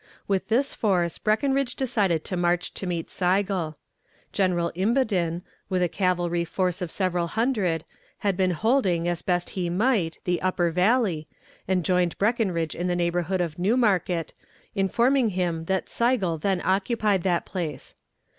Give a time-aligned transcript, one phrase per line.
[0.27, 3.77] With this force Breckinridge decided to march to meet Sigel.
[4.33, 7.85] General Imboden, with a cavalry force of several hundred,
[8.17, 11.27] had been holding, as best he might, the upper Valley,
[11.67, 14.33] and joined Breckinridge in the neighborhood of New Market,
[14.73, 17.93] informing him that Sigel then occupied that place.